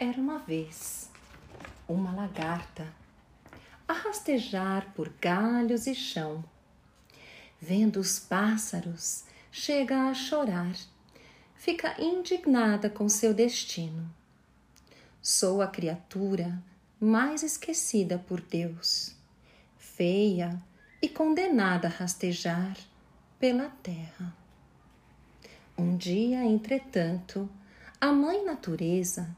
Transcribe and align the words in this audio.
Era 0.00 0.20
uma 0.20 0.38
vez 0.38 1.10
uma 1.88 2.12
lagarta 2.12 2.86
a 3.88 3.92
rastejar 3.92 4.92
por 4.94 5.08
galhos 5.20 5.88
e 5.88 5.94
chão. 5.94 6.44
Vendo 7.60 7.98
os 7.98 8.16
pássaros, 8.16 9.24
chega 9.50 10.08
a 10.08 10.14
chorar, 10.14 10.72
fica 11.56 12.00
indignada 12.00 12.88
com 12.88 13.08
seu 13.08 13.34
destino. 13.34 14.08
Sou 15.20 15.60
a 15.60 15.66
criatura 15.66 16.62
mais 17.00 17.42
esquecida 17.42 18.18
por 18.20 18.40
Deus, 18.40 19.16
feia 19.76 20.62
e 21.02 21.08
condenada 21.08 21.88
a 21.88 21.90
rastejar 21.90 22.76
pela 23.36 23.68
terra. 23.82 24.32
Um 25.76 25.96
dia, 25.96 26.44
entretanto, 26.44 27.50
a 28.00 28.12
Mãe 28.12 28.44
Natureza 28.44 29.36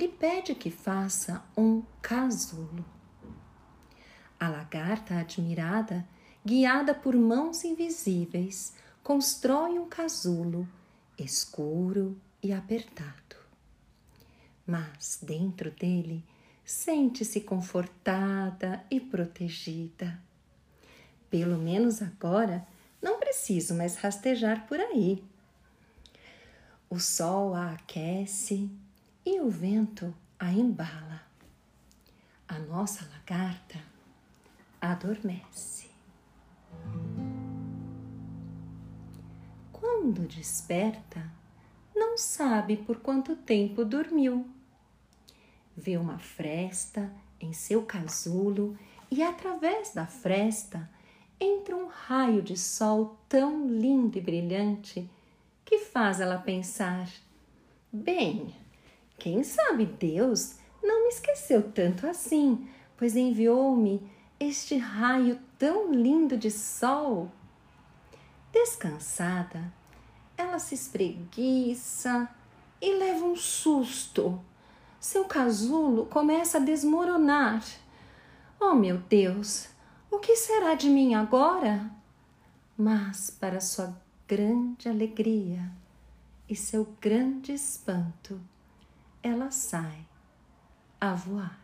lhe 0.00 0.08
pede 0.08 0.54
que 0.54 0.70
faça 0.70 1.44
um 1.54 1.82
casulo. 2.00 2.86
A 4.38 4.48
lagarta, 4.48 5.16
admirada, 5.16 6.08
guiada 6.42 6.94
por 6.94 7.14
mãos 7.14 7.64
invisíveis, 7.64 8.72
constrói 9.02 9.78
um 9.78 9.86
casulo 9.86 10.66
escuro 11.18 12.18
e 12.42 12.50
apertado. 12.50 13.36
Mas 14.66 15.18
dentro 15.22 15.70
dele 15.70 16.24
sente-se 16.64 17.42
confortada 17.42 18.82
e 18.90 18.98
protegida. 18.98 20.18
Pelo 21.28 21.58
menos 21.58 22.00
agora 22.00 22.66
não 23.02 23.18
preciso 23.18 23.74
mais 23.74 23.96
rastejar 23.96 24.66
por 24.66 24.80
aí. 24.80 25.22
O 26.88 26.98
sol 26.98 27.54
a 27.54 27.72
aquece 27.72 28.70
e 29.24 29.40
o 29.40 29.50
vento 29.50 30.14
a 30.38 30.52
embala. 30.52 31.22
A 32.48 32.58
nossa 32.58 33.08
lagarta 33.12 33.78
adormece. 34.80 35.90
Quando 39.72 40.26
desperta, 40.26 41.30
não 41.94 42.16
sabe 42.16 42.76
por 42.76 42.98
quanto 42.98 43.36
tempo 43.36 43.84
dormiu. 43.84 44.48
Vê 45.76 45.96
uma 45.96 46.18
fresta 46.18 47.12
em 47.40 47.52
seu 47.52 47.84
casulo 47.84 48.76
e 49.10 49.22
através 49.22 49.92
da 49.92 50.06
fresta 50.06 50.88
entra 51.38 51.76
um 51.76 51.86
raio 51.86 52.42
de 52.42 52.56
sol 52.56 53.18
tão 53.28 53.66
lindo 53.68 54.18
e 54.18 54.20
brilhante 54.20 55.08
que 55.64 55.78
faz 55.78 56.20
ela 56.20 56.38
pensar: 56.38 57.08
bem, 57.92 58.54
quem 59.20 59.44
sabe 59.44 59.84
Deus 59.84 60.56
não 60.82 61.02
me 61.02 61.08
esqueceu 61.10 61.70
tanto 61.70 62.06
assim, 62.06 62.66
pois 62.96 63.14
enviou-me 63.14 64.02
este 64.40 64.78
raio 64.78 65.38
tão 65.58 65.92
lindo 65.92 66.38
de 66.38 66.50
sol. 66.50 67.30
Descansada, 68.50 69.70
ela 70.38 70.58
se 70.58 70.74
espreguiça 70.74 72.28
e 72.80 72.94
leva 72.94 73.26
um 73.26 73.36
susto. 73.36 74.40
Seu 74.98 75.26
casulo 75.26 76.06
começa 76.06 76.56
a 76.56 76.62
desmoronar. 76.62 77.62
Oh, 78.58 78.74
meu 78.74 78.98
Deus, 78.98 79.68
o 80.10 80.18
que 80.18 80.34
será 80.34 80.74
de 80.74 80.88
mim 80.88 81.14
agora? 81.14 81.90
Mas, 82.76 83.28
para 83.28 83.60
sua 83.60 83.94
grande 84.26 84.88
alegria 84.88 85.70
e 86.48 86.56
seu 86.56 86.88
grande 87.00 87.52
espanto, 87.52 88.40
ela 89.22 89.50
sai 89.50 90.06
a 91.00 91.14
voar. 91.14 91.58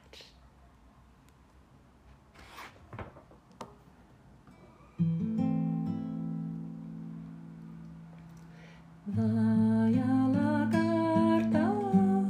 Vai 9.09 9.99
a 9.99 10.27
lagarta 10.27 11.73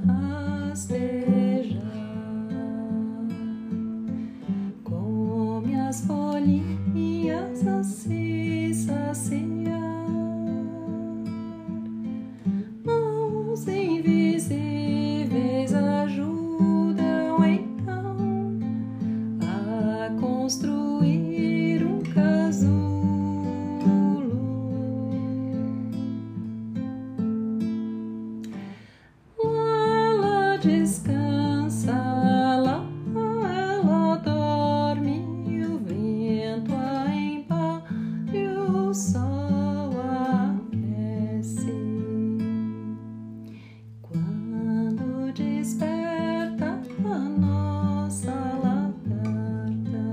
rastejar, 0.07 1.81
come 4.85 5.75
as 5.75 6.05
folhinhas 6.07 7.67
assim 7.67 8.75
saciar, 8.75 9.56
desperta 45.37 46.81
a 47.05 47.19
nossa 47.19 48.33
lagarta, 48.63 50.07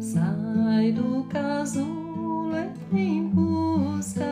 sai 0.00 0.92
do 0.92 1.24
casulo 1.30 2.56
em 2.92 3.28
busca 3.28 4.31